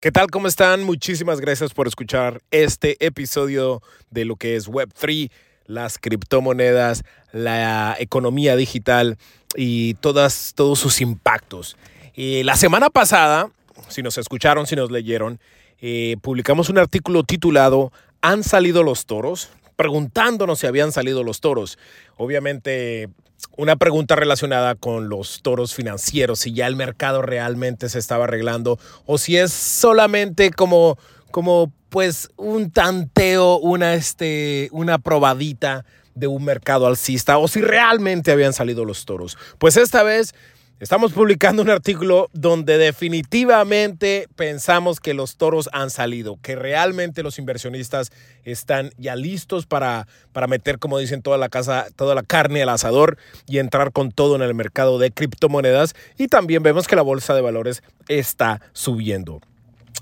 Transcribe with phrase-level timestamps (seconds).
[0.00, 0.30] ¿Qué tal?
[0.30, 0.84] ¿Cómo están?
[0.84, 5.28] Muchísimas gracias por escuchar este episodio de lo que es Web3,
[5.66, 9.18] las criptomonedas, la economía digital
[9.56, 11.76] y todas, todos sus impactos.
[12.14, 13.50] Eh, la semana pasada,
[13.88, 15.40] si nos escucharon, si nos leyeron,
[15.80, 17.90] eh, publicamos un artículo titulado
[18.22, 19.50] ¿Han salido los toros?
[19.78, 21.78] Preguntándonos si habían salido los toros.
[22.16, 23.08] Obviamente
[23.56, 28.80] una pregunta relacionada con los toros financieros, si ya el mercado realmente se estaba arreglando
[29.06, 30.98] o si es solamente como,
[31.30, 35.84] como pues un tanteo, una, este, una probadita
[36.16, 39.38] de un mercado alcista o si realmente habían salido los toros.
[39.58, 40.34] Pues esta vez
[40.80, 47.40] Estamos publicando un artículo donde definitivamente pensamos que los toros han salido, que realmente los
[47.40, 48.12] inversionistas
[48.44, 52.68] están ya listos para, para meter, como dicen, toda la, casa, toda la carne al
[52.68, 53.18] asador
[53.48, 55.96] y entrar con todo en el mercado de criptomonedas.
[56.16, 59.40] Y también vemos que la bolsa de valores está subiendo.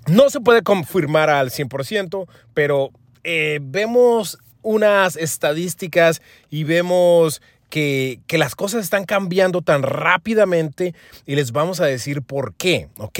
[0.09, 2.91] No se puede confirmar al 100%, pero
[3.25, 7.41] eh, vemos unas estadísticas y vemos
[7.71, 10.95] que, las cosas están cambiando tan rápidamente
[11.27, 13.19] y les vamos a decir por qué, ¿ok?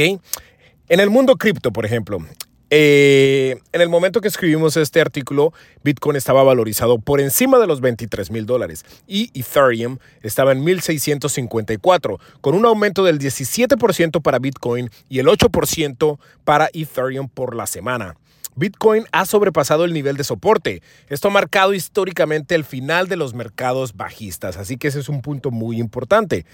[0.89, 2.19] En el mundo cripto, por ejemplo,
[2.71, 5.53] eh, en el momento que escribimos este artículo,
[5.85, 12.19] Bitcoin estaba valorizado por encima de los 23 mil dólares y Ethereum estaba en 1654,
[12.41, 18.17] con un aumento del 17% para Bitcoin y el 8% para Ethereum por la semana.
[18.55, 20.83] Bitcoin ha sobrepasado el nivel de soporte.
[21.09, 25.23] Esto ha marcado históricamente el final de los mercados bajistas, así que ese es un
[25.23, 26.47] punto muy importante.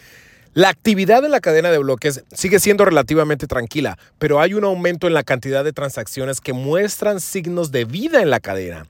[0.54, 5.06] La actividad de la cadena de bloques sigue siendo relativamente tranquila, pero hay un aumento
[5.06, 8.86] en la cantidad de transacciones que muestran signos de vida en la cadena.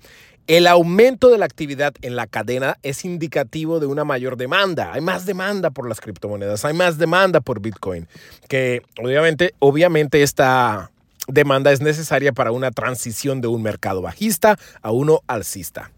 [0.48, 4.92] El aumento de la actividad en la cadena es indicativo de una mayor demanda.
[4.92, 8.09] Hay más demanda por las criptomonedas, hay más demanda por Bitcoin,
[8.48, 10.91] que obviamente, obviamente esta
[11.28, 15.91] demanda es necesaria para una transición de un mercado bajista a uno alcista.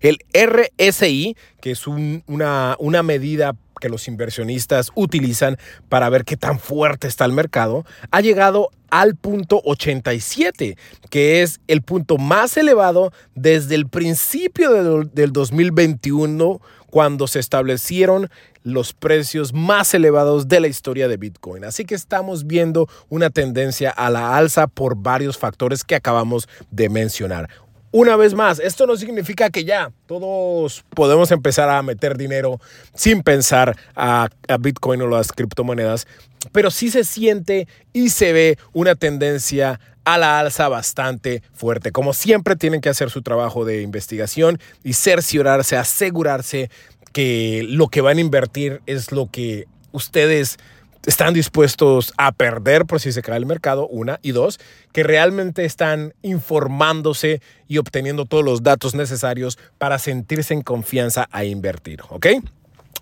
[0.00, 6.58] El RSI, que es una, una medida que los inversionistas utilizan para ver qué tan
[6.58, 10.76] fuerte está el mercado, ha llegado al punto 87,
[11.10, 16.60] que es el punto más elevado desde el principio del 2021,
[16.92, 18.28] cuando se establecieron
[18.64, 21.64] los precios más elevados de la historia de Bitcoin.
[21.64, 26.90] Así que estamos viendo una tendencia a la alza por varios factores que acabamos de
[26.90, 27.48] mencionar.
[27.92, 32.60] Una vez más, esto no significa que ya todos podemos empezar a meter dinero
[32.94, 34.28] sin pensar a,
[34.60, 36.06] Bitcoin o las criptomonedas,
[36.52, 41.92] pero sí se siente y se ve una tendencia a la alza bastante fuerte.
[41.92, 46.70] Como siempre, tienen que hacer su trabajo de investigación y cerciorarse, asegurarse
[47.12, 50.58] que lo que van a invertir es lo que ustedes
[51.06, 54.60] están dispuestos a perder por si se cae el mercado, una, y dos,
[54.92, 61.44] que realmente están informándose y obteniendo todos los datos necesarios para sentirse en confianza a
[61.44, 62.26] invertir, ¿ok?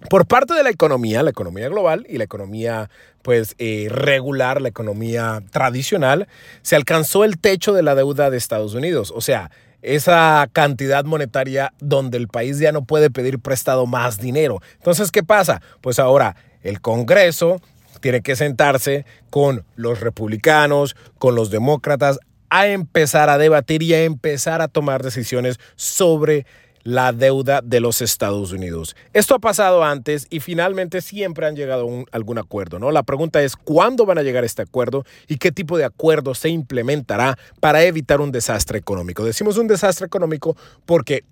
[0.09, 2.88] Por parte de la economía, la economía global y la economía
[3.22, 6.27] pues eh, regular, la economía tradicional,
[6.62, 9.12] se alcanzó el techo de la deuda de Estados Unidos.
[9.15, 9.50] O sea,
[9.83, 14.60] esa cantidad monetaria donde el país ya no puede pedir prestado más dinero.
[14.77, 15.60] Entonces, ¿qué pasa?
[15.81, 17.60] Pues ahora el Congreso
[18.00, 22.19] tiene que sentarse con los republicanos, con los demócratas,
[22.49, 26.47] a empezar a debatir y a empezar a tomar decisiones sobre
[26.83, 28.97] la deuda de los Estados Unidos.
[29.13, 32.91] Esto ha pasado antes y finalmente siempre han llegado a algún acuerdo, ¿no?
[32.91, 36.35] La pregunta es cuándo van a llegar a este acuerdo y qué tipo de acuerdo
[36.35, 39.25] se implementará para evitar un desastre económico.
[39.25, 41.25] Decimos un desastre económico porque,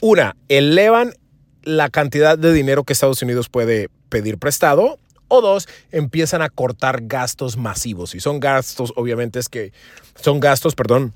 [0.00, 1.14] una, elevan
[1.62, 4.98] la cantidad de dinero que Estados Unidos puede pedir prestado
[5.28, 8.14] o dos, empiezan a cortar gastos masivos.
[8.14, 9.72] Y son gastos, obviamente, es que
[10.16, 11.14] son gastos, perdón,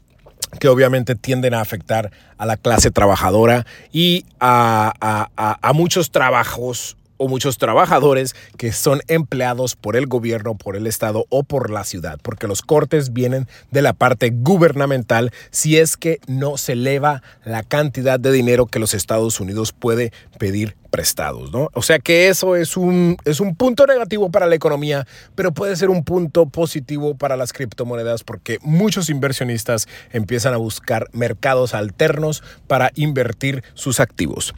[0.58, 7.28] que obviamente tienden a afectar a la clase trabajadora y a, a, muchos trabajos o
[7.28, 12.18] muchos trabajadores que son empleados por el gobierno, por el Estado o por la ciudad,
[12.22, 17.62] porque los cortes vienen de la parte gubernamental si es que no se eleva la
[17.62, 21.70] cantidad de dinero que los Estados Unidos puede pedir prestados, ¿no?
[21.72, 25.74] O sea que eso es un, es un punto negativo para la economía, pero puede
[25.74, 32.44] ser un punto positivo para las criptomonedas porque muchos inversionistas empiezan a buscar mercados alternos
[32.68, 34.54] para invertir sus activos.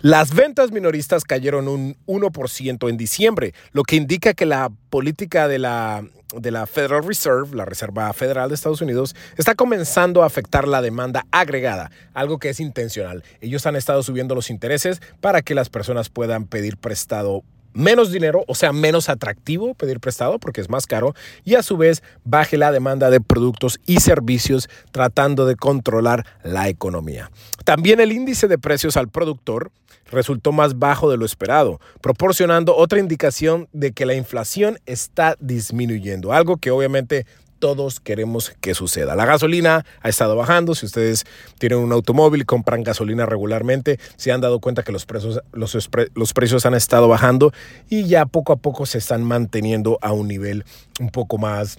[0.00, 5.58] Las ventas minoristas cayeron un 1% en diciembre, lo que indica que la política de
[5.58, 6.04] la
[6.36, 10.82] de la Federal Reserve, la Reserva Federal de Estados Unidos, está comenzando a afectar la
[10.82, 13.24] demanda agregada, algo que es intencional.
[13.40, 18.44] Ellos han estado subiendo los intereses para que las personas puedan pedir prestado menos dinero,
[18.46, 21.14] o sea, menos atractivo pedir prestado porque es más caro
[21.44, 26.68] y a su vez baje la demanda de productos y servicios tratando de controlar la
[26.68, 27.30] economía.
[27.64, 29.70] También el índice de precios al productor
[30.10, 36.32] resultó más bajo de lo esperado, proporcionando otra indicación de que la inflación está disminuyendo,
[36.32, 37.26] algo que obviamente
[37.60, 39.14] todos queremos que suceda.
[39.14, 40.74] La gasolina ha estado bajando.
[40.74, 41.24] Si ustedes
[41.58, 46.32] tienen un automóvil y compran gasolina regularmente, se han dado cuenta que los precios, los,
[46.32, 47.52] precios han estado bajando
[47.88, 50.64] y ya poco a poco se están manteniendo a un nivel
[50.98, 51.78] un poco más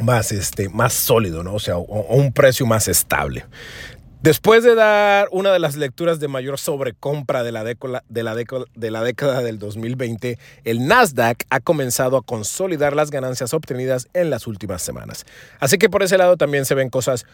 [0.00, 1.52] más, este, más sólido, ¿no?
[1.52, 3.44] O sea, o un precio más estable.
[4.22, 8.34] Después de dar una de las lecturas de mayor sobrecompra de la, década, de, la
[8.34, 14.28] de la década del 2020, el Nasdaq ha comenzado a consolidar las ganancias obtenidas en
[14.28, 15.24] las últimas semanas.
[15.58, 17.24] Así que por ese lado también se ven cosas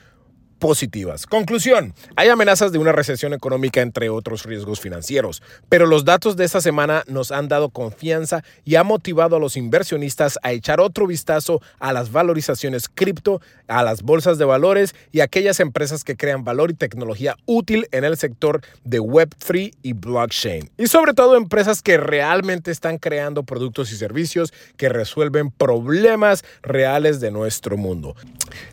[0.58, 1.26] positivas.
[1.26, 6.44] Conclusión, hay amenazas de una recesión económica entre otros riesgos financieros, pero los datos de
[6.44, 11.06] esta semana nos han dado confianza y ha motivado a los inversionistas a echar otro
[11.06, 16.16] vistazo a las valorizaciones cripto, a las bolsas de valores y a aquellas empresas que
[16.16, 20.70] crean valor y tecnología útil en el sector de Web3 y blockchain.
[20.78, 27.20] Y sobre todo empresas que realmente están creando productos y servicios que resuelven problemas reales
[27.20, 28.16] de nuestro mundo.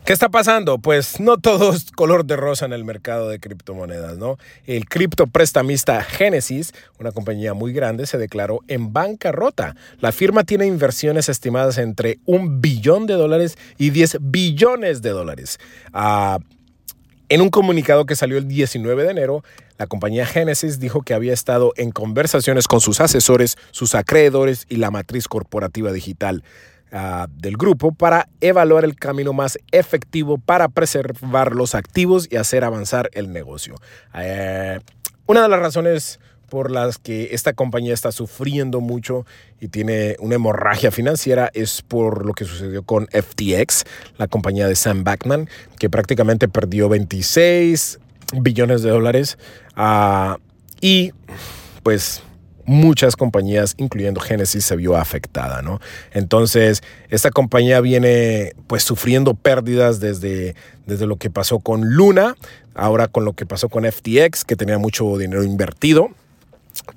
[0.04, 0.78] ¿Qué está pasando?
[0.78, 4.38] Pues no todo color de rosa en el mercado de criptomonedas, ¿no?
[4.66, 9.76] El cripto prestamista Genesis, una compañía muy grande, se declaró en bancarrota.
[10.00, 15.58] La firma tiene inversiones estimadas entre un billón de dólares y 10 billones de dólares.
[15.92, 16.38] Ah,
[17.28, 19.42] en un comunicado que salió el 19 de enero,
[19.78, 24.76] la compañía Genesis dijo que había estado en conversaciones con sus asesores, sus acreedores y
[24.76, 26.44] la matriz corporativa digital
[26.96, 32.62] Ah, del grupo para evaluar el camino más efectivo para preservar los activos y hacer
[32.62, 33.74] avanzar el negocio.
[34.14, 34.78] Eh,
[35.26, 39.26] una de las razones por las que esta compañía está sufriendo mucho
[39.60, 43.82] y tiene una hemorragia financiera es por lo que sucedió con FTX,
[44.16, 45.48] la compañía de Sam Backman,
[45.80, 47.98] que prácticamente perdió 26
[48.40, 49.36] billones de dólares
[49.74, 50.38] ah,
[50.80, 51.10] y
[51.82, 52.22] pues
[52.66, 55.80] muchas compañías, incluyendo Genesis, se vio afectada, ¿no?
[56.12, 60.54] Entonces, esta compañía viene pues sufriendo pérdidas desde,
[60.86, 62.36] desde lo que pasó con Luna,
[62.74, 66.10] ahora con lo que pasó con FTX, que tenía mucho dinero invertido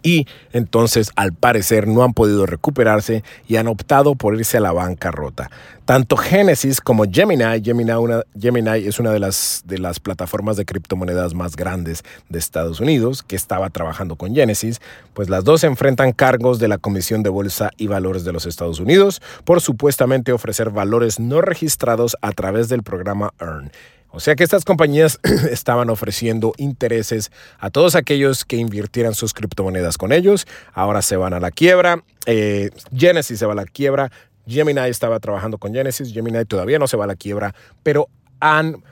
[0.03, 4.71] y entonces al parecer no han podido recuperarse y han optado por irse a la
[4.71, 5.50] bancarrota.
[5.85, 7.94] Tanto Genesis como Gemini, Gemini,
[8.38, 13.24] Gemini es una de las, de las plataformas de criptomonedas más grandes de Estados Unidos
[13.24, 14.81] que estaba trabajando con Genesis,
[15.13, 18.81] pues las dos enfrentan cargos de la Comisión de Bolsa y Valores de los Estados
[18.81, 23.71] Unidos por supuestamente ofrecer valores no registrados a través del programa EARN.
[24.18, 25.19] O sea que estas compañías
[25.52, 30.48] estaban ofreciendo intereses a todos aquellos que invirtieran sus criptomonedas con ellos.
[30.74, 32.04] Ahora se van a la quiebra.
[32.25, 34.12] Eh, Genesis se va a la quiebra.
[34.48, 36.12] Gemini estaba trabajando con Genesis.
[36.12, 37.54] Gemini todavía no se va a la quiebra,
[37.84, 38.10] pero
[38.40, 38.84] han,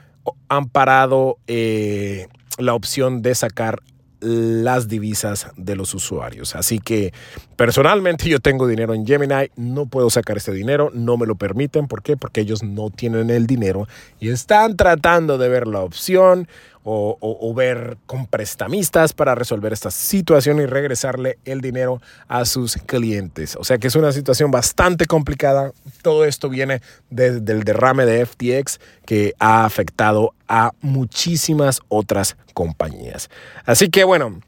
[0.48, 3.82] han parado eh, la opción de sacar
[4.20, 6.56] las divisas de los usuarios.
[6.56, 7.12] Así que
[7.56, 11.86] personalmente yo tengo dinero en Gemini, no puedo sacar este dinero, no me lo permiten.
[11.86, 12.16] ¿Por qué?
[12.16, 13.86] Porque ellos no tienen el dinero
[14.20, 16.48] y están tratando de ver la opción
[16.88, 23.56] o, ver con prestamistas para resolver esta situación y regresarle el dinero a sus clientes.
[23.56, 25.72] O sea que es una situación bastante complicada.
[26.02, 26.80] Todo esto viene
[27.10, 33.30] desde el derrame de FTX que ha afectado a muchísimas otras compañías.
[33.64, 34.40] Así que bueno.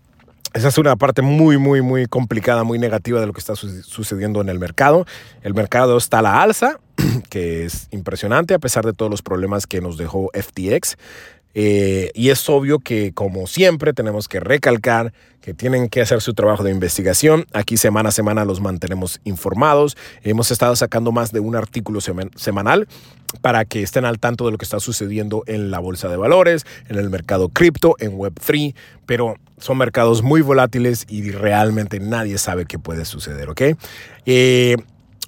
[0.54, 4.40] Esa es una parte muy, muy, muy complicada, muy negativa de lo que está sucediendo
[4.40, 5.04] en el mercado.
[5.42, 6.80] El mercado está a la alza,
[7.28, 10.96] que es impresionante a pesar de todos los problemas que nos dejó FTX.
[11.60, 16.32] Eh, y es obvio que, como siempre, tenemos que recalcar que tienen que hacer su
[16.32, 17.46] trabajo de investigación.
[17.52, 19.96] Aquí semana a semana los mantenemos informados.
[20.22, 22.86] Hemos estado sacando más de un artículo semanal
[23.40, 26.64] para que estén al tanto de lo que está sucediendo en la bolsa de valores,
[26.88, 32.66] en el mercado cripto, en Web3, pero son mercados muy volátiles y realmente nadie sabe
[32.66, 33.62] qué puede suceder, ¿ok?
[34.26, 34.76] Eh,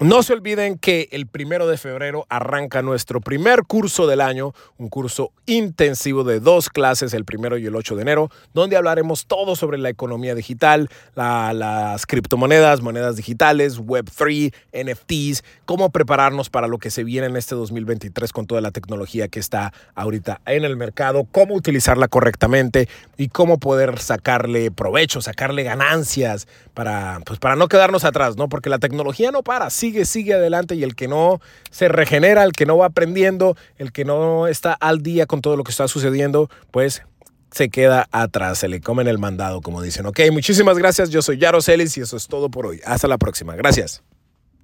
[0.01, 4.89] no se olviden que el primero de febrero arranca nuestro primer curso del año, un
[4.89, 9.57] curso intensivo de dos clases, el primero y el 8 de enero, donde hablaremos todo
[9.57, 16.91] sobre la economía digital, las criptomonedas, monedas digitales, Web3, NFTs, cómo prepararnos para lo que
[16.91, 21.27] se viene en este 2023 con toda la tecnología que está ahorita en el mercado,
[21.31, 22.89] cómo utilizarla correctamente
[23.19, 28.49] y cómo poder sacarle provecho, sacarle ganancias para, pues para no quedarnos atrás, ¿no?
[28.49, 32.45] Porque la tecnología no para, sí sigue, sigue adelante y el que no se regenera,
[32.45, 35.73] el que no va aprendiendo, el que no está al día con todo lo que
[35.73, 37.03] está sucediendo, pues
[37.51, 40.07] se queda atrás, se le comen el mandado, como dicen.
[40.07, 41.11] Ok, muchísimas gracias.
[41.11, 42.81] Yo soy Yaro Celis y eso es todo por hoy.
[42.85, 43.57] Hasta la próxima.
[43.57, 44.03] Gracias.